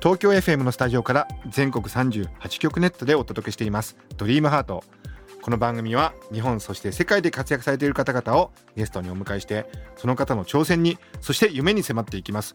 [0.00, 4.84] 東京 FM のスタジオから全国38局ネットでお届けしていますドリームハート
[5.42, 9.66] この番組は日本そして世界で活躍されている方々をゲストにお迎えして
[9.96, 12.52] その方の挑戦にそして夢に迫っていきます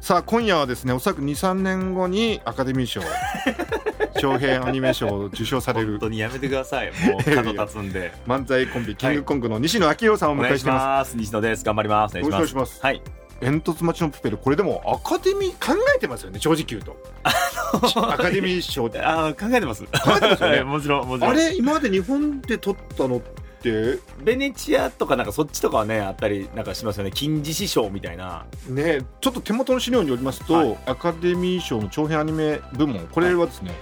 [0.00, 3.02] さあ今夜はですねおそらく23年後にアカデミー賞
[4.20, 6.90] 長編アニメ賞を受賞される本当にやめてください。
[7.06, 8.12] もう角立つんで。
[8.26, 11.16] 漫才コンビキングコングの西野昭弘さんをお迎えしてますます。
[11.16, 11.64] 西野です。
[11.64, 12.18] 頑張ります。
[12.18, 13.00] お願いしますはい。
[13.40, 19.84] 煙突町のプペルこれでもアカデミー考えてますよね正直言うとアカデミー賞ってあー考えてます。
[19.84, 21.30] 考えてますよねはい もちろん、もちろん。
[21.30, 23.20] あれ今まで日本で撮ったのっ
[23.62, 23.98] て？
[24.22, 27.10] ベネチアとかなんかそっちとかはね、あったりなんかしますよね。
[27.12, 28.44] 金獅子賞みたいな。
[28.68, 33.72] ねちょっと手元の資料によりますと、はいアカデミー賞の長編アニメ部門これはですね、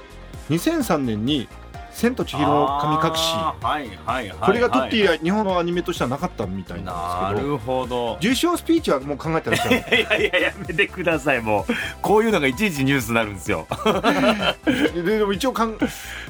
[0.51, 1.49] 2003年に
[1.99, 3.33] 「千と千尋の神隠し。
[3.35, 7.53] あーはいはいはい。」これが撮って以はい来日本のアニメとしてはなかったみたいななんですけど。
[7.57, 8.17] るほど。
[8.21, 9.77] 受賞スピーチはもう考えてらっしゃる。
[9.77, 11.41] いやいややめてください。
[11.41, 13.67] もうこういうのがいちいちニュースになるんですよ。
[14.95, 15.77] ででも一応かん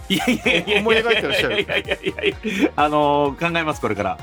[0.09, 4.19] いやいやいやいや思い描いてらっしゃるいやいやいやいやあのー考えますこれから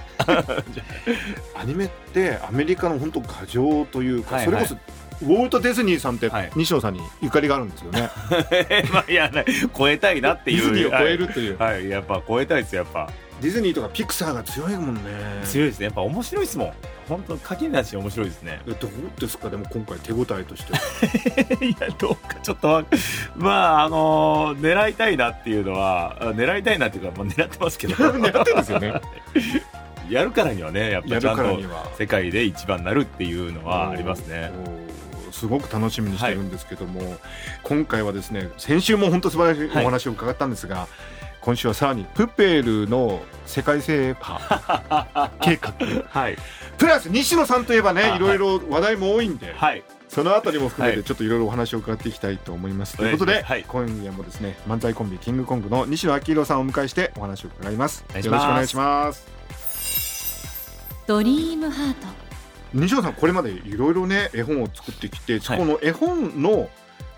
[1.56, 4.76] アニメってアメリカの本当牙城というか、はいそれこそ
[5.22, 8.10] ウォルト・ディズニーさんってはい西野さんにゆかりがあるんですよね。
[8.92, 9.46] まあいやね
[9.78, 13.10] 超えたいなっていうディズニーを超えるという、はい、はいやっぱ超えたいですよやっぱ
[13.42, 15.02] ディズニーとかピクサーが強いもんね。
[15.44, 16.74] 強いですねやっぱ面白いですもん
[17.08, 19.50] 本当書きなし面白いですねえどうですか？
[19.50, 20.80] でも今回手応えとしては。
[21.66, 22.84] いやどうかちょっとわ
[23.36, 28.94] まああのー狙いたいなっていうのはあ狙いたいなっていうか、まあ、狙ってますけど 狙ってるんですよね。
[30.10, 31.88] やるからにはねやっぱやるちゃんとからには。
[31.98, 34.85] 世界で一番なるっていうのはありますねおー。
[35.36, 37.18] すごく楽しみにしてるんですけども、
[37.64, 40.88] 今回はですね先週も本当素晴らしいお話を伺ったんですが、
[41.42, 44.40] 今週はさらにプペルの世界制覇
[45.42, 45.74] 計画。
[46.10, 46.38] はい。
[46.78, 48.20] プラス西野さんといえばねあい。
[48.20, 49.84] ろいろ話題も多いんで、はい。
[50.08, 51.06] そのあたりも含めてはい。
[51.06, 52.96] ちょっといろいろお話を伺っていきたいと思います。
[52.96, 58.06] ということで、今夜もですね漫才コンビキングコングの西野昭弘さんをお迎えしてお話を伺います。
[58.10, 59.28] よろしくお願いします。
[61.06, 62.25] ドリームハート
[62.76, 65.58] 西野さんこれまでいろいろね絵本を作ってきて、はい。
[65.58, 66.70] この絵本の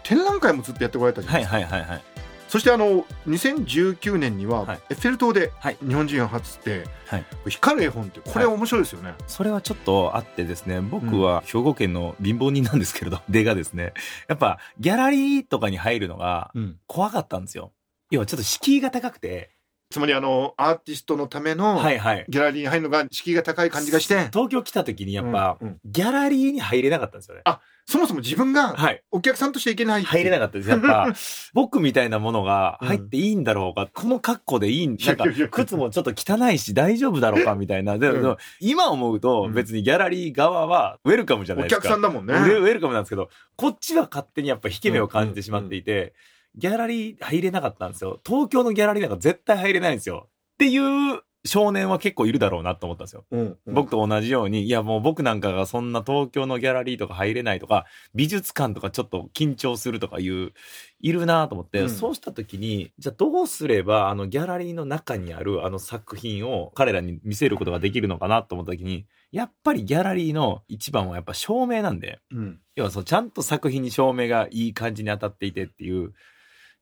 [0.03, 1.75] 展覧会もずっとやってこられたじゃなはいいですか。
[1.75, 2.03] はいはいはい
[2.47, 4.79] そしてあの2019年にははい。
[4.89, 5.77] エッフェル塔ではい。
[5.85, 7.25] 日本人初で、はい。
[7.49, 9.15] 光る絵本ってこれ面白いですよね。
[9.27, 13.93] それはちょっとあってですね、僕は兵庫県の貧乏人なんですけれど、 出がですね、
[14.29, 16.77] やっぱギャラリーとかに入るのがうん。
[16.87, 17.73] 怖かったんですよ。
[18.11, 19.49] 要はちょっと敷居が高くて、
[19.89, 22.25] つまりあのアーティストのためのはいはい。
[22.27, 27.43] ギャラリーに入るのが敷居が高い感じがして、東京来た時にやっぱ、うんうんギャラリーに入れなかったんですよね。
[27.85, 29.01] そもそも自分がはい。
[29.11, 30.69] お客さんとしていけない入れなかったです。
[30.69, 31.13] やっぱ、
[31.53, 37.97] 僕みたいなものが入っていいんだろうか、この格好でいいん、なんか靴もちょっと汚いし大丈夫だろうかみたいな。
[37.97, 41.81] でも、今思うとうん別にギャラリー側はウェルカムじゃなおいですか。
[41.81, 42.33] 客さんだもんね。
[42.33, 46.13] ウェウェルカムなんですけど、こっちは勝手にやっぱ引け目を感じてしまっていて、
[46.57, 48.19] ギャラリー入れなかったんですよ。
[48.25, 50.27] 東京のギャラリーなんか絶対入れないんですよ。
[50.55, 53.25] っていう少年は結構いるだろうなと思ったんですよ。
[53.31, 60.51] うんうん僕と同じように、いやもう僕なんかがそんな東京のギャラリーとか入れないとか、美術館とかちょっと緊張するとかいう、
[60.99, 76.13] いるなと思って、うんそうした時に、じゃあどうすればあのギャラリーの中にあるあの作品を彼らに見せることができるのかなと思った時に、やっぱりギャラリーの一番はやっぱ照明なんで、うん要はそうちゃんと作品に照明がいい感じに当たっていてっていう。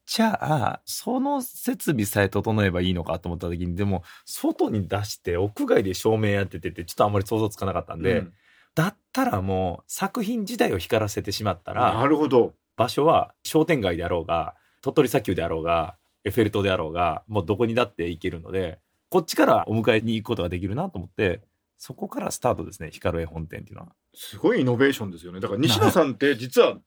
[0.06, 8.34] じゃあ、その設備さえ整えばいいのかと思った時に、でも、外に出して屋外で照明やっててって、ちょっとあんまり想像つかなかったんで、うん
[8.76, 12.54] だったらもう作品自体を光らせてしまったら、なるほど。
[12.76, 18.80] 場所は商店街であろうが、鳥取砂丘であろうが、エッフェル塔であろうが、もうどこにだって行けるので、
[19.10, 21.42] こっちからお迎えに行くことができるなと思って、
[21.78, 23.94] そこからスタートですね、光る絵本店っていうのは。
[24.14, 25.40] すごいイノベーションですよね。
[25.40, 26.78] だから西野さんって実は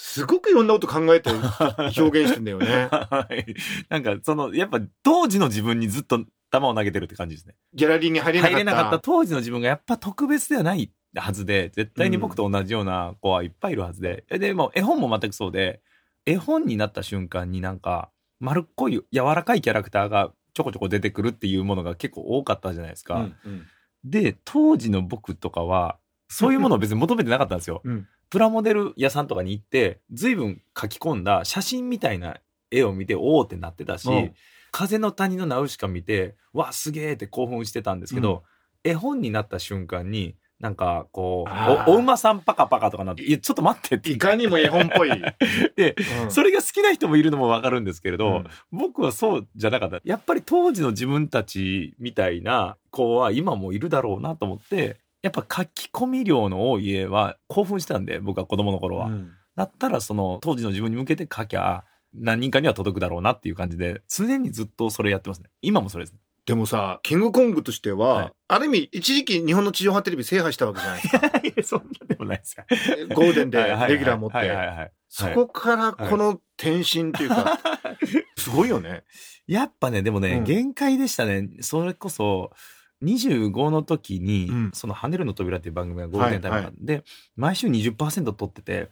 [0.00, 1.28] すごくいろんなこと考えて
[1.98, 2.88] 表現してんだよね。
[2.88, 3.52] はい。
[3.88, 7.56] なんか、その、やっぱ当時の自分にずっと球を投げてるって感じですね。
[7.74, 8.56] ギャラリーに入れなかった。
[8.58, 14.24] 入れなかった当時の自分がやっぱ特別ではないはずで、絶対に僕と同じような子はいっぱいいるはずで。
[14.30, 15.82] えで、も絵本も全くそうで、
[16.26, 19.02] 絵本になった瞬間になんか、丸っこい柔
[19.34, 23.16] らかいキャラクターがちょこちょこ出てくるっていうものが結構多かったじゃないですか。
[23.16, 23.66] うんうん
[24.04, 25.98] で、当時の僕とかは、
[26.28, 27.80] そういうものを別に求めてなかったんですよ。
[27.84, 32.38] うんプラモデル屋さんとかに行って、随分書き込んだ写真みたいな
[32.70, 34.34] 絵を見ておおってなってたし、うん。
[34.70, 38.44] 風の谷のナウシカ見てわすげえって興奮してたんですけど、
[38.84, 44.10] 絵本になった瞬間になんかこうおお馬さんパカパカとかなっていやちょっと待ってって。
[44.10, 45.10] いかにも絵本っぽい。
[45.76, 45.94] で
[46.24, 46.30] うん。
[46.30, 48.46] それが好きな人もいるのもわかるんですけれど、うん。
[48.72, 50.00] 僕はそうじゃなかった。
[50.04, 59.32] やっぱり当時の自分たちみたいな子は今もいるだろうなと思ってやっぱ書き込み量の多い絵は興奮したんで僕は子供の頃は、うん。
[59.56, 61.84] だったらその当時の自分に向けて書きゃ
[62.14, 65.50] 何人かには届くだろうなっていう感じで常にずっとそれやってますね。
[65.62, 66.20] 今もそれですね。
[66.46, 68.32] でもさ、キングコングとしては、はい。
[68.48, 71.26] ある意味、一時期日本の地上波テレビ制覇したわけじゃないですか。
[71.46, 72.64] いやそんなでもないですよ。
[73.14, 74.90] ゴールデンでレギュラー持って。
[75.10, 77.58] そこからこの転身っていうか、
[78.38, 79.04] すごいよね。
[79.46, 80.44] やっぱねでもね、うん。
[80.44, 81.50] 限界でしたね。
[81.60, 82.52] それこそ
[83.02, 87.04] 25の時に、うんその「跳ねるの扉」っていう番組がゴールデンタイムなんで、
[87.36, 88.90] 毎週20%取ってて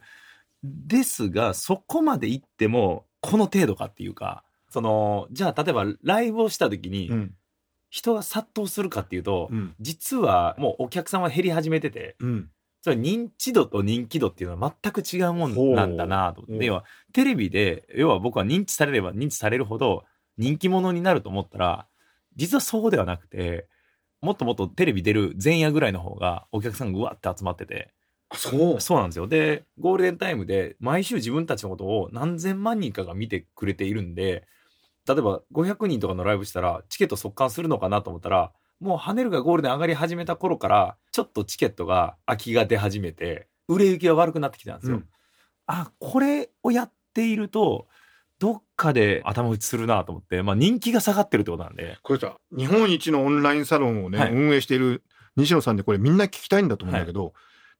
[0.63, 7.33] ですがそこまで行ってもこの程度かっていうかそのじゃあ例えばライブをした時にうん。
[7.89, 9.73] 人が殺到するかっていうと、うん。
[9.79, 12.49] 実はもうお客さんは減り始めててうん。
[12.81, 20.05] それは認知度と人気度っていうのは全く違うもんなんだなと思ってほう要はテレビで要は僕は認知されれば認知されるほど
[20.37, 21.87] 人気者になると思ったら
[22.35, 23.67] 実はそうではなくて
[24.21, 27.93] もっともっとテレビ出る前夜ぐらいの方がお客さんがうわって集まってて
[28.29, 28.81] あそう。
[28.81, 34.47] そうなんですよでゴールデンタイムで毎週自分たちのことを何千万人かが見てくれているんで
[35.07, 44.97] 例えば500人とかのライブしたらチケット速乾するのかなと思ったらもう跳ねるがゴールデン上がり始めた頃からちょっとチケットが空きが出始めて売れ行きが悪くなってきたんですよ。
[44.97, 45.05] うん
[45.67, 47.87] あこれをやっていると
[48.39, 51.97] どっかで頭打ちするなと思って、まあ、人気が下がってるってことなんで。
[52.03, 54.31] これさ、日本一のオンラインサロンをね、はい。
[54.31, 55.03] 運営している
[55.35, 57.33] 西野さんでこれみんな聞きたいんだと思うんだけど、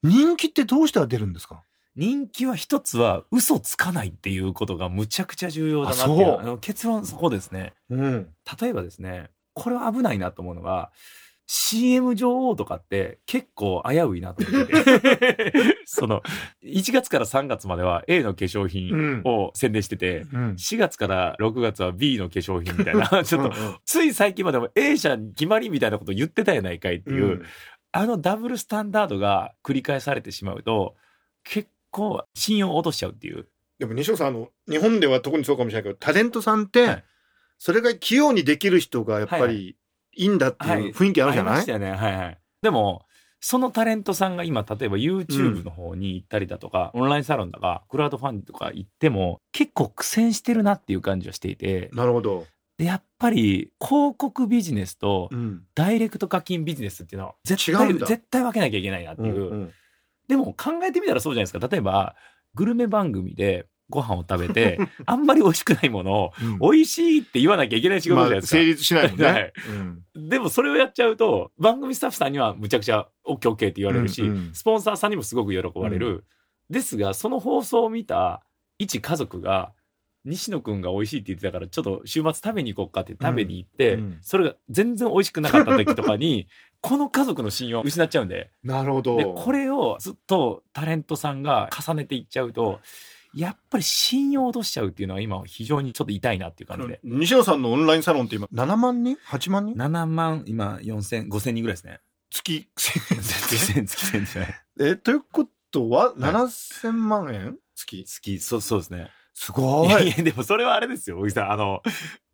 [0.04, 1.63] 人気ってどうしたら出るんですか？
[1.95, 7.74] 人気は一つは嘘つかないっていうことがむちゃくちゃ重要だなっていう結論そこですね。
[7.89, 8.27] うん。
[8.62, 10.92] 例えばですねこれは危ないなと思うのが
[11.50, 15.54] CM 女王とかって結構危ういなと思ってて。
[15.86, 16.22] その
[16.62, 20.52] 1月から3月までは A の化粧品を宣伝してて、うん。
[20.52, 23.08] 4月から6月は B の化粧品みたいな。
[23.24, 27.46] ちょっとうんつい最近までも A 社に決まりみたいなこと言ってたやないかいっていう、
[27.94, 30.96] あのダブルスタンダードが繰り返されてしまうと
[31.46, 33.48] 結構信用を落としちゃうっていう。
[33.80, 37.04] でも西野さんあの日本では特にそうかもしれないけどタレントさんって、はい。
[37.60, 39.78] それが器用にできる人がやっぱはいり
[40.18, 41.92] いいんだっていう雰囲気あるじゃない、りましたよね。
[41.92, 42.38] はいはい。
[42.62, 43.06] でも、
[43.40, 52.46] そのタレントさんが今、例えば YouTube の方に行ったりだとか、オンラインサロンとか、クラウドファンディとか行っても、結構苦戦してるなっていう感じはしていて、なるほど、
[52.78, 59.50] でやっぱり広告ビジネスとうんダイレクト課金ビジネスっていうのは絶対、絶対分けなきゃいけないなっていう。
[59.50, 59.74] うん
[60.28, 61.66] でも考えてみたらそうじゃないですか。
[61.66, 62.18] 例えば、
[62.54, 66.60] グルメ番組でご飯を食べて、 あんまり美味しくないものを、うん。
[66.60, 68.57] 美味しいって言わなきゃいけない仕事じゃないまあ、ですか。
[68.57, 69.54] 成立しないもんね、 はい。
[70.16, 70.30] うん。
[70.30, 74.50] でもそれをやっちゃうと番組スタッフさんにはむちゃくちゃ OKOK って言われるし、うんうん。
[74.54, 76.25] スポンサーさんにもすごく喜ばれる、
[76.69, 78.44] ですがその放送を見た
[78.78, 79.72] 一家族が
[80.25, 84.18] 西野くんが美味しいって言ってたからちょっと週末食べに行こうかって食べに行って、うんうん。
[84.22, 86.48] それが全然美味しくなかった時とかに
[86.81, 89.18] この家族の信用を失っちゃうんでなるほど。
[89.18, 92.81] でこれをずっとタレントさんが重ねていっちゃうと
[93.34, 97.00] やっぱり信用を落としちゃうっていうのは今非常にちょっと痛いなっていう感じで。
[97.04, 102.00] 西野さんのオンラインサロンって今7万人？8万人？7万今4000、5000人ぐらいですね。
[102.30, 103.00] 月月
[103.57, 104.56] 線、月線じゃない。
[104.80, 107.57] えということは7000万円？
[107.76, 108.04] 月？
[108.06, 109.10] 月、そう、そうですね。
[109.34, 111.52] すごいいやいや、でもそれはあれですよ、小木さん。
[111.52, 111.81] あの、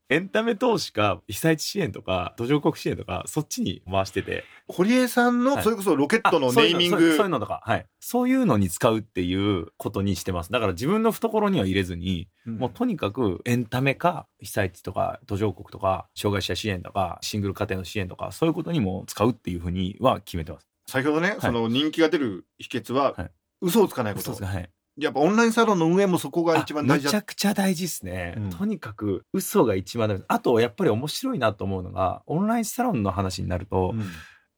[0.10, 4.44] エンタメ投資か、被災地支援とか、途上国支援とか、そっちに回してて。
[4.68, 7.86] 堀江さんのはいそれこそロケットのネーミンそういうそうグいうのとか、はい。
[8.00, 10.52] そういうのに使うっていうことにしてます。
[10.52, 20.68] だから自分の懐には入れずに、もうとにかくエンタメか、被災地とか、途上国とか、障害者支援とか、シングル家庭の支援とか、そういうことにも使うっていうふうには決めてます。
[20.88, 23.32] 先ほどね、その人気が出る秘訣は、はい
[23.64, 24.48] 嘘をつかないことそうですね。
[24.48, 24.70] はい。
[24.98, 27.10] やっぱオンラインサロンの運営もそこが一番大事だ。
[27.10, 28.50] あむちゃくちゃ大事ですね、うん。
[28.52, 34.04] とにかく嘘が一番大事あとやっぱり面白いなと思うのがオンラインサロンの話になると、うん。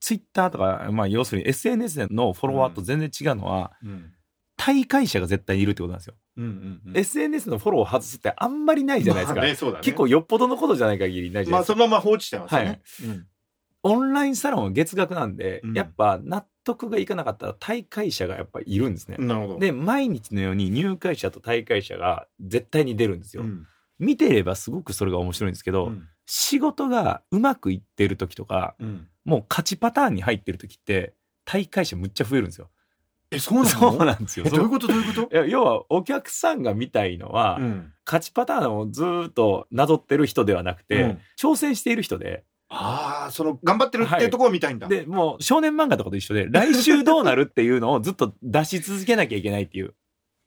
[0.02, 4.12] ツイッターとか、まあ、要するに SNS でのフォロワーと全然違うのは、うん。
[4.58, 6.98] 大会者が絶対にいるってことなんですよ、うんうんうん。
[6.98, 9.84] SNS のフォローを外すってあんまりないじゃないですか、まあねそうだね。
[9.84, 12.82] 結構よっぽどのことじゃない限りないじゃまあないですか、そのまま放置してますよね、はい。
[13.06, 13.28] うん
[13.88, 15.74] オンラインサロンは月額なんで、うん。
[15.74, 19.60] やっぱ納得がいかなかったら大会者がやっぱいるんですね、なるほど。
[19.60, 23.68] で毎日のように入会者と大会者が絶対に出るんですよ、うん。
[24.00, 26.08] 見てればすごくそれが面白いんですけど、うん。
[26.26, 29.08] 仕事がうまくいってる時とかうん。
[29.24, 31.14] もう勝ちパターンに入ってる時って
[31.46, 32.72] 大会者むっちゃ増えるんですよ。
[33.32, 33.68] えそうなの？
[33.70, 34.46] そうなんですよ。
[34.48, 35.36] えどういうことどういうこと？
[35.36, 37.92] いや要はお客さんが見たいのは、うん。
[38.06, 41.20] 勝ちパターンをずーっとなぞってる人ではなくて、うん。
[41.40, 42.44] 挑戦している人で
[42.78, 49.94] ああその頑張ってるっていうところを見たいんだ、でもう少年漫画とかと一緒で 来週どうなるっていうのをずっと出し続けなきゃいけないっていう。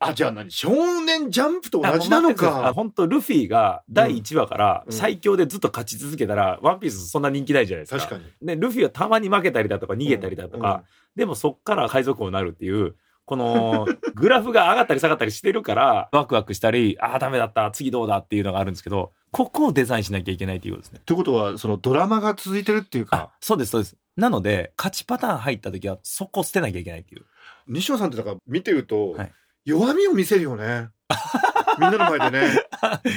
[0.00, 0.48] あじゃあ何？
[0.50, 2.72] 少年ジャンプと同じなのか。
[2.72, 4.92] 本当ルフィが第1話からうん。
[4.92, 7.98] 最強でずっと勝ち続けたら、ワンピースそんな人気ないじゃないですか。
[7.98, 8.46] 確かに。
[8.46, 10.84] でルフィはたまに負けたりだとか逃げたりだとか、
[11.16, 12.94] でもそっから海賊王になるっていう
[13.28, 21.02] このグラフが上がったり下がったりしてるからワクワクしたりああダメだった次どうだっていうのがあるんですけどここをデザインしなきゃいけないっていうことですね。
[21.04, 23.96] ということはそのドラマが続いてるっていうあかそうですそうです。
[24.16, 27.26] なので勝ちパターン入った時はそこ捨てなきゃいけないっていう。
[27.68, 29.32] 西尾さんってだから見てると、はい
[29.68, 30.88] 弱みを見せるよね
[31.78, 32.52] みんなの前でね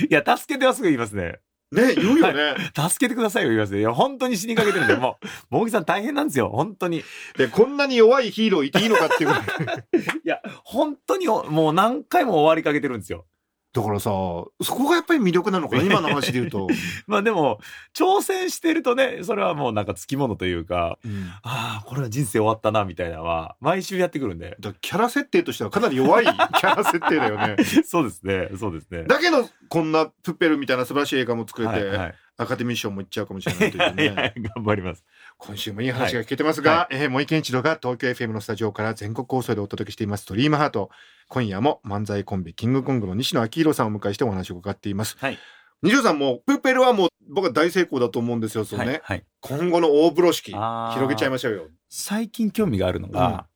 [0.10, 1.39] いや助けてはすぐ言いますね。
[1.72, 3.80] ね言うよね、助けてくださいよ言いますね。
[3.80, 5.18] いや本当に死にかけてるんでも
[5.51, 7.00] うもぎさん大変なんですよ本当に。
[7.00, 7.04] い
[7.38, 9.30] でこんなに弱いヒーローいていいのかっていう
[10.24, 13.25] いや本当におもう何回も終わりかけてるんですよ。
[13.74, 16.68] だからさそこがやっぱり魅力なのかな 今の話で言うと、
[17.08, 17.60] まあでも
[17.94, 20.98] 挑戦してるとねそれはもうなんかつきものというか
[21.44, 24.58] ああこれは人生終わったなみたいなのは毎週やってくるんで。
[24.82, 29.04] キャラ設定としてはかなり弱い キャラ設定だよねそうですねそうですね。
[29.04, 35.06] だけどこんなプッペルみたいな素晴らしい映画も作れて、はいはいアカデミー賞もいっちゃうかもしれないという いやいねや頑張ります。
[35.43, 40.91] 今週もいい話が聞けてますが、はえー森健一郎が東京 FM のスタジオから全国放送でお届けしています「ドリームハート
[41.29, 45.17] 今夜も漫才コンビキングコングの西野昭弘さんをお迎えしてお話を伺っています。
[45.19, 45.39] はい。
[45.81, 49.25] 西野さんもプッペルはもう僕は大成功だと思うんですよそうね、はいはい。
[49.39, 51.67] 今後の大風呂敷広げちゃいましょうよ。
[51.89, 53.48] 最近興味があるのが、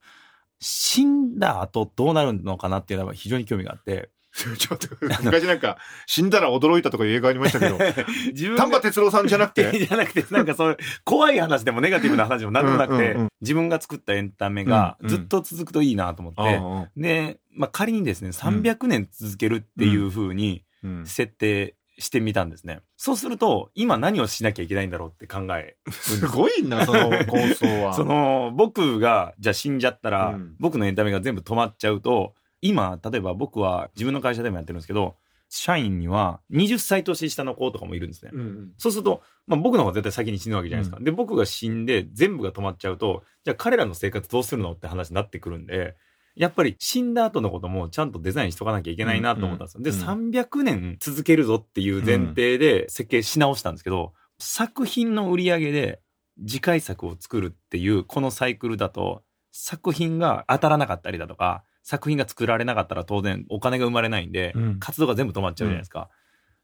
[0.59, 4.09] 死んだ後どうなるのかなっていうのは非常に興味があって。
[4.57, 4.89] ちょっと
[5.23, 7.77] 昔なんか死んだら驚いたとかいう映画ありましたけど
[8.57, 9.71] 丹波哲郎さんじゃなくて？
[9.79, 15.09] じゃなくて、なんかそういう怖い話でもネガティブな話でもなんでもなくて、うんうんうん自分が作ったエンタメがうんうん。
[15.09, 21.05] ずっと続くといいなと思って、あで、まあ、仮にですね、300年続けるっていう風にあうん。
[21.05, 22.79] 設定してみたんですね。
[22.97, 26.19] そうすると、今何をしなきゃいけないんだろうって考えす。
[26.19, 27.93] すごいなその構想は。
[27.93, 30.55] その僕がじゃあ死んじゃったら、うん。
[30.59, 32.33] 僕のエンタメが全部止まっちゃうと
[32.67, 35.15] 今例えば僕は自分の会社でもやってるんですけど
[35.49, 38.73] 社員には20歳年下の子とかもいるんですね、うんうん。
[38.77, 45.95] そうすると、まあ、僕の方が絶対先に死ぬわけじゃないですか、で僕が死んで全部が止まっちゃうとじゃあ彼らの生活どうするのって話になってくるんで
[46.35, 50.11] やっぱり死んだ後のこともちゃんとデザインしとかなきゃいけないなと思ったんですよ。
[50.11, 56.01] うんで、300年続けるぞっていう前提で設計し直したんですけど、作品の売り上げで
[56.45, 64.79] 次回作を作るっていうこのサイクルだと、作品が当たらなかったりだとか、作品が作られなかったら当然お金が生まれないんで、うん。
[64.79, 66.09] 活動が全部止まっちゃうじゃないですか。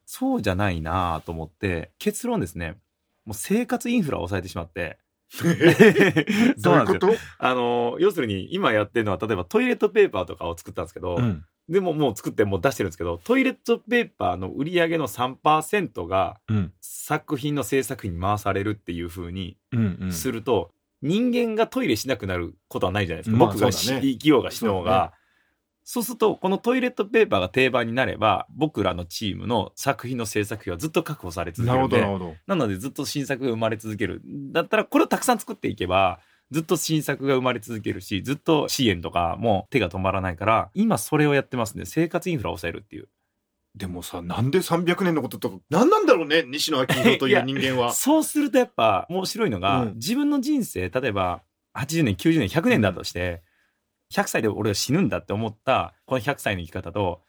[0.07, 2.79] そうじゃないなと思って、結論ですね、
[3.23, 4.97] もう生活インフラを抑えてしまって、
[6.57, 11.45] どういうことあの、要するに今やってるのは、例えばトイレットペーパーとかを作ったんですけど、うん。
[11.69, 16.73] でももう作ってもう出してるんですけど、トイレットペーパーの売り上げの3%がうん。
[16.81, 20.11] 作品の制作費に回されるっていう風にうんうん。
[20.11, 20.71] すると、
[21.01, 23.37] 人間がトイレしなくなることはないじゃないですか。
[23.37, 25.13] まあ僕がねし生きようがしようが。
[25.83, 34.21] そうすると、このトイレットペーパーが定番になれば、僕らのチームの作品の制作費はずっと確保され続けなるるんで、なのでずっと新作が生まれ続ける。
[34.53, 36.19] だったらこれをたくさん作っていけば、
[36.51, 41.85] ずっと新作が生まれ続けるし、ずっと支援とかも手が止まらないから、今それをやってますね。
[41.85, 43.09] 生活インフラを抑えるっていう。
[43.75, 47.93] でもさなんで300年のこととか何なんだろうね西野昭弘という人間は。
[47.93, 49.93] そうするとやっぱ面白いのが、うん。
[49.95, 51.41] 自分の人生、例えば
[51.73, 53.41] 80年、90年、100年だとして、
[54.11, 57.21] 100歳で俺は死ぬんだって思ったこの100歳の生き方と、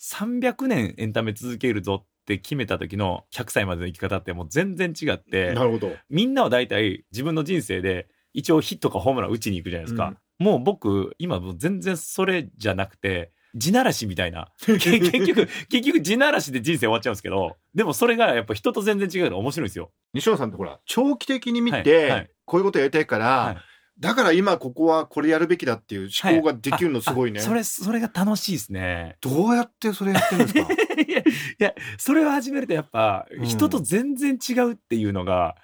[0.00, 5.92] 300年エンタメ続けるぞって決めた時の100歳までの生き方ってもう全然違って、なるほど。
[6.10, 10.14] みんなは大体自分の人生で一応ヒットかホームラン打ちに行くじゃないですか。
[10.40, 14.48] もう僕、今もう全然それじゃなくて、地ならしみたいな。
[14.66, 19.90] け結局、結局地ならしで人生終わっちゃうんですけど、でもそれがやっぱ人と全然違うから面白いんですよ。
[20.12, 23.56] 西野さんってほら長期的に見はいて、はいこういうことやりたいから、はい
[23.96, 29.18] だから今ここはこれやるべきだっていう思考ができるのすごいね、それ、それが楽しいですね。
[29.20, 30.72] どうやってそれやってるんですか？
[31.06, 31.24] いや、い
[31.60, 35.54] や、それを始めるとやっぱ、うん人と全然違うっていうのが、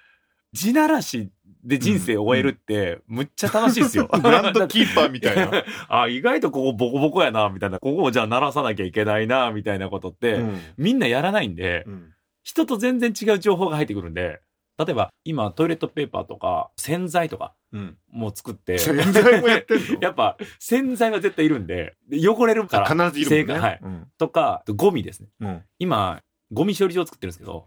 [0.52, 1.32] 地ならし
[1.64, 4.08] で人生を終えるって、むっちゃ楽しいですよ。
[4.22, 5.50] グランドキーパーみたいな、
[5.88, 7.78] あ、意外とここボコボコやな、みたいな。
[7.78, 10.60] ここをじゃあ鳴らさなきゃいけないな、みたいなことって、うん。
[10.78, 12.12] みんなやらないんで、うん。
[12.42, 14.40] 人と全然違う情報が入ってくるんで、
[14.78, 19.98] 例えば今トイレットペーパーとか洗剤とかうん、も作って、洗剤もやってんの？
[20.02, 22.86] やっぱ洗剤は絶対いるんで、で汚れるから。
[22.86, 23.60] 必ずいるもんね。
[23.60, 23.78] 正解はい。
[23.80, 24.08] うん。
[24.18, 25.28] とか、ゴミですね。
[25.40, 25.62] うん。
[25.78, 26.20] 今、
[26.52, 27.66] ゴミ処理場を作ってるんですけど、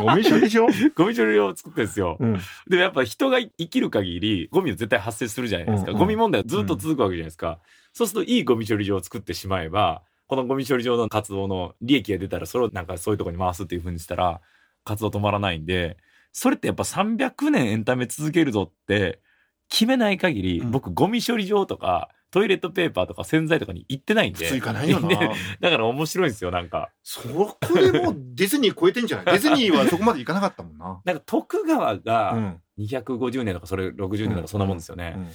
[0.00, 0.66] ゴミ処理場？
[0.94, 2.16] ゴミ処理場を作ってるんですよ。
[2.20, 2.32] うん
[2.68, 5.90] でもやっぱ人が生きる限り、ゴミは絶対発生するじゃないですか。
[5.90, 7.60] うんうんゴミ問題はずっと続くわけじゃないですか。
[7.92, 14.40] そうすると、いいゴミ処理場を作ってしまえば、このゴミ処理場の活動の利益が出たら、それをなんかそういうところに回すっていう風にしたら、
[14.84, 15.98] 活動止まらないんで、
[16.32, 19.20] それってやっぱ300年エンタメ続けるぞって、
[19.68, 24.44] 決めない限り、うん僕ゴミ処理場とか、トイレットペーパーとか洗剤とかに行ってないんで。
[24.46, 25.16] 普通行かないよなで
[25.60, 26.90] だから面白いんですよ、なんか。
[27.02, 29.26] そこでもうディズニー超えてんじゃない？
[29.30, 35.14] ディズニーはそこまで行かなかったもんななんか徳川うがん250年とかそれ60年とかそんなもんですよね。
[35.16, 35.28] うん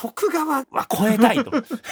[0.00, 1.50] 徳川は超えたいと。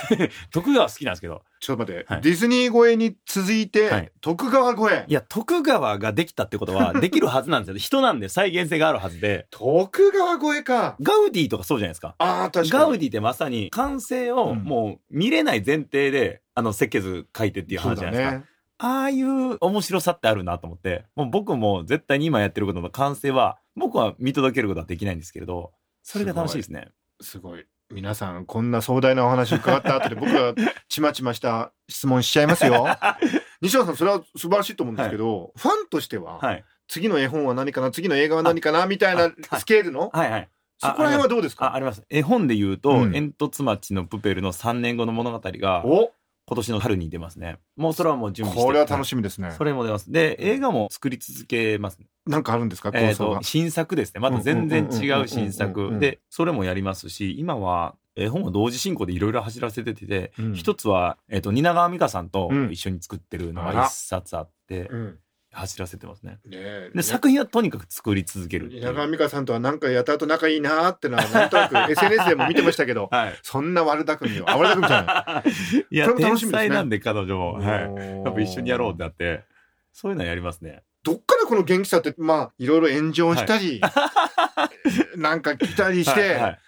[0.50, 1.42] 徳川好きなんですけど。
[1.60, 7.76] ちょっと待って、はいディズニー越えに続いて、はい徳川越えいや、徳川ができたってことは、 できるはずなんですよ。
[7.76, 9.46] 人なんで再現性があるはずで。
[9.50, 12.14] 徳川越えかガウディとかそうじゃないですか。
[12.16, 18.38] ああ確かにガウディってまさに完成をうんもう見れない前提で、あの設計図書いてっていう話じゃないですか。
[18.38, 18.44] ね
[18.80, 25.72] ああいう面白さってあるなと思って、もう僕も絶対に今やってることの完成は、僕は見届けることはできないんですけれど、
[26.04, 26.88] それが楽しいですね。
[27.20, 30.54] すごい皆さんこんな壮大なお話伺った後で僕は
[30.88, 32.86] ちまちました質問しちゃいますよ。
[33.62, 36.64] 西野さんそれは素晴らしいと思うんですけど、ファンとしては、はい。
[36.86, 40.48] 次の絵本は何かな次の映画は何かなみたいなあスケールの、はいはい。
[40.78, 41.74] そこら辺はどうですあ、か？
[41.74, 42.04] あります。
[42.08, 43.12] 絵本で言うと、うん。
[43.12, 46.12] 煙突町のプペルの3年後の物語が、お
[46.48, 47.58] 今年の春に出ますね。
[47.76, 48.64] もうそれはもう準備して。
[48.66, 49.50] これは楽しみですね。
[49.50, 50.10] それも出ます。
[50.10, 51.98] で、映画も作り続けます。
[52.26, 52.90] なんかあるんですか？
[52.90, 54.20] 構えっ、と、、新作ですね。
[54.20, 55.98] また全然違う新作。
[55.98, 60.54] で、それもやりますし、今は、絵本を同時進行でいろいろ走らせてて、うん。
[60.54, 65.18] 一つは、えっ、と、蜷川美香さんとうん一緒に作ってるのが一冊あって、うん
[65.52, 66.32] 走らせてますね。
[66.46, 68.82] ねえで、作品はとにかく作り続けるっていう。
[68.82, 73.38] 蜷川美香さんとはなんかやった後仲いいなーってのはなんとなく SNS でも見てましたけどはい。
[73.42, 75.50] そんな悪巧みをあ悪巧みじゃない
[75.90, 77.52] いや、これも楽天しみですね才なんで彼女も。
[77.54, 77.64] はい。
[77.64, 77.76] や
[78.24, 79.44] やっぱ一緒にやろうってなって、
[79.92, 80.82] そういうのはやりますね。
[81.02, 83.80] どっからこの元気さってまあいろいろ炎上したり、
[85.16, 86.58] なんか来たりして、はいはい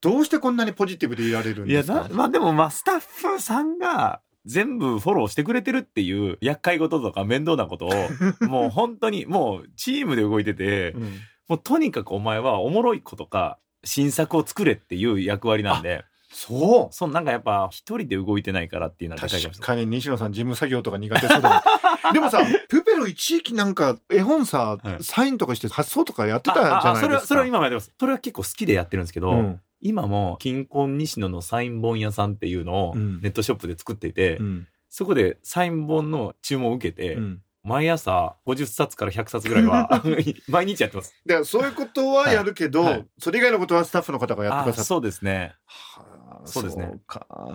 [0.00, 2.02] どうしてこんなにポジティブでいられるんいや、ですか？
[2.08, 7.90] な、まあでも、まあ、スタッフさんが、全部フォローしてくれてるっていう厄介事とか面倒なことを、
[8.48, 11.02] もう本当に、もうチームで動いてて、うん。
[11.48, 16.94] もうとにかくお前はおもろいことか、新作を作れっていう役割なんで、そう。
[16.94, 21.62] そう、なんかやっぱ一人で動いてないからっていうのは確かに西野さん事務作業とか苦手そうだ
[22.04, 22.12] ね。
[22.12, 25.04] でもさプペル一時期なんか絵本さ、はい。
[25.04, 26.96] サインとかして発送とかやってたじゃないですか。
[26.96, 27.92] それは、それは今もやってます。
[27.98, 33.20] それは結構好きでやってるんですけど、うん今も、金婚西野のサイン本屋さんっていうのをうん。
[33.20, 34.68] ネットショップで作っていて、うん。
[34.88, 37.42] そこでサイン本の注文を受けて、うん。
[37.64, 40.02] 毎朝50冊から100冊ぐらいは
[40.48, 41.14] 毎日やってます。
[41.26, 42.92] だからそういうことはやるけど、はい。
[42.92, 43.06] はい。
[43.18, 44.80] それ以外のことはスタッフの方がやってくださって。
[44.80, 45.54] あそうですね。
[45.66, 46.08] はあ
[46.44, 46.92] そうですね。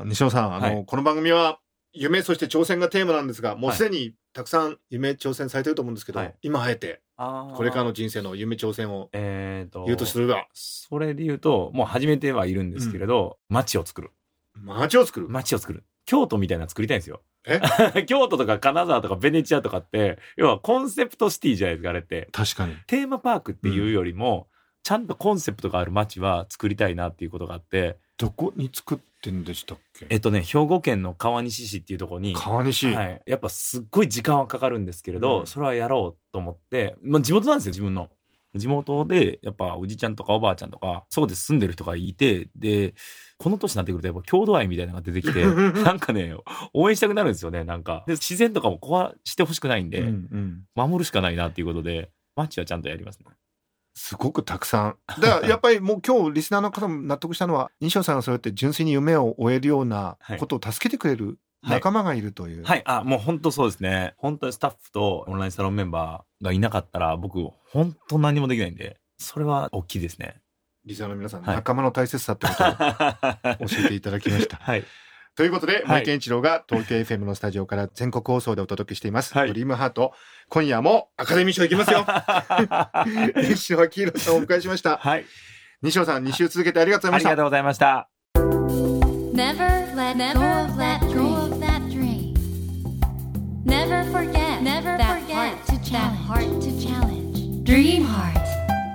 [0.05, 0.85] 西野さんあの、はい。
[0.85, 1.59] この番組は
[1.93, 6.35] 夢そして挑戦がテーマなんですがもうはいすでにたくさん夢挑戦されてると思うんですけど、はい。
[6.41, 14.11] 今あえてここれからの人生の夢挑戦をえーと、言うとすればそれで言うと、もう始めてはいるんですけれど、街を作る。
[14.55, 15.29] 街を作る？
[15.29, 15.83] 街を作る。
[16.05, 17.21] 京都みたいなの作りたいんですよ。
[17.45, 17.61] え？
[18.07, 22.29] 京都とか金沢とかベネチアとかって、要はコンセプトシティじゃないですか、あれって。
[22.31, 22.75] 確かに。
[22.87, 24.47] テーマパークっていうよりも、
[24.83, 30.05] ちゃんとコンセプトがある街は作りたいなっていうことがあって、どこに作ってんでしたっけ？
[30.09, 35.47] えっとね、兵庫県の川西市っていうところに、川西、はい、やっぱすっごい時間はかかるんですけれど、うん。
[35.47, 38.09] それはやろうと思って、まあ、地元なんですよ自分の。
[38.55, 42.93] 地元でやっぱおじちゃんとかおばあちゃんとかそこで住んでる人がいてで
[43.39, 45.43] この年になってくるとやっぱ郷土愛みたいなのが出てきて
[45.81, 46.35] なんかね
[46.71, 48.03] 応援したくなるんですよねなんか。
[48.05, 50.65] で自然とかも壊してほしくないんで、うんうん。
[50.75, 53.25] 守るしかないなっていうことで街はちゃんとやりますね。
[53.93, 54.97] すごくたくさん。
[55.21, 62.63] だからやっぱりもう今日リスナーの方も納得したのは西野さんがそうやって純粋に夢を終えるようなことを助けてくれる仲間がいるという。
[62.63, 64.15] はい、あ、もう本当そうですね。
[64.17, 67.39] 本当にスタッフとオンラインサロンメンバーがいなかったら、僕、
[67.71, 70.41] 本当何もできないんで、それは大きいですね。
[70.85, 74.57] リスナーの皆さん、はい仲間の大切さってことを教えていただきました。
[74.61, 74.83] はい。
[75.35, 79.33] ということで、はい森健一郎が東京 FM のスタジオから全国放送でお届けしています。
[79.33, 80.13] はいドリームハート。
[80.49, 82.05] 今夜もアカデミー賞いきますよ。
[83.49, 84.97] 西野明宏さんをお迎えしました。
[84.97, 85.25] はい。
[85.81, 87.29] 西野さん、2週続けてありがとうございました。
[87.29, 88.09] ありがとうございました。
[89.33, 91.53] Never let Never go of that let go dream.
[91.53, 92.33] of that dream.
[93.65, 94.61] Never forget.
[94.61, 96.27] Never that forget heart to that challenge.
[96.27, 97.63] heart to challenge.
[97.63, 98.43] Dream heart.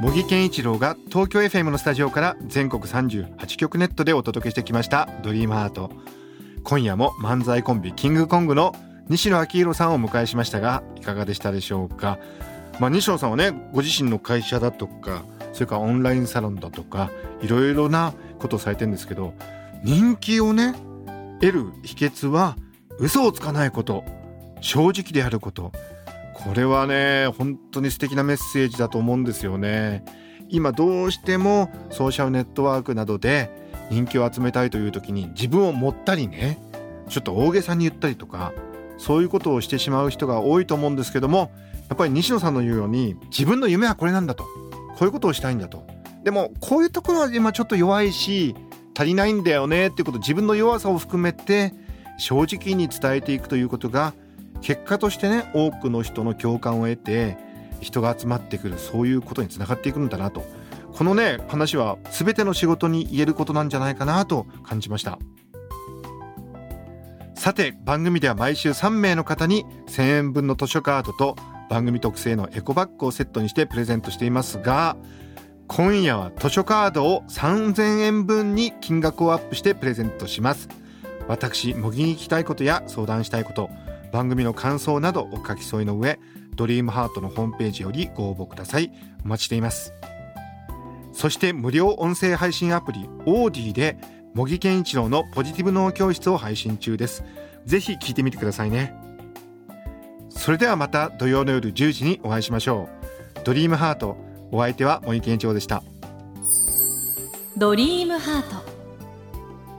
[0.01, 5.90] 茂木健一郎が東京 FM のスタジオから全国38局ネットでお届けしてきました「ドリームハート
[6.68, 8.74] 今夜も漫才コンビキングコングの
[9.09, 12.18] 西野昭弘さんをお迎えしましたがいかがでしたでしょうか、
[12.78, 19.33] まあ、西野さんはねご自身の会社だとかそれからオンラインサロンだとかいろいろなことをされてるんですけど
[19.83, 20.74] 人気をね
[21.40, 22.54] 得る秘訣は
[22.98, 24.04] 嘘をつかないこと
[24.61, 25.72] 正直であること。
[26.35, 30.04] これはね本当に素敵なメッセージだと思うんですよね。
[30.50, 33.50] 今どうしてもソーシャルネットワークなどで
[33.90, 36.59] 人気を集めたいという時に自分を持ったりね
[37.09, 38.53] ちょっと大げさに言ったりとか
[38.98, 41.51] そういうことをしてしまう人が多いと思うんですけども
[41.88, 44.44] やっぱり西野さんの言うように自分の夢はこれなんだと。
[44.98, 45.87] こういうことをしたいんだと。
[46.24, 48.57] でもこういうところは今ちょっと弱いし
[48.96, 51.72] 足りないんだよねっていうこと自分の弱さを含めて
[52.18, 54.12] 正直に伝えていくということが
[54.61, 57.38] 結果としてね多くの人の共感を得て
[57.81, 60.44] 人が集まってくるそういうことにつながっていくんだなと。
[60.98, 65.20] このね話は全ての仕事に言えることなんじゃないかなと感じました。
[67.37, 71.37] さて番組では毎週3名の方に1000円分の図書カードと
[71.70, 74.96] 番組特製のエコバッグをセットにしてプレゼントしていますが
[75.68, 80.68] 今夜は図書カードを3000円分に金額をアップしてプレゼントします。
[81.28, 83.70] 私模擬に聞きたいことや相談したいこと
[84.11, 86.18] 番組の感想などお書き添えの上
[86.56, 88.90] ドリームハートのホームページよりご応募ください。
[89.24, 89.92] お待ちしています。
[91.18, 93.98] そして無料音声配信アプリオーディで
[94.35, 97.24] 茂木健一郎のポジティブ脳教室を配信中です。
[97.66, 98.94] ぜひ聞いてみてくださいね。
[100.28, 102.88] それではまた土曜の夜10時にお会いしましょ
[103.35, 103.40] う。
[103.42, 104.16] ドリームハート
[104.52, 105.83] お相手は茂木健一郎でした。
[107.57, 108.64] ドリームハート。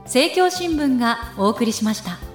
[0.02, 2.29] 政教新聞がお送りしました。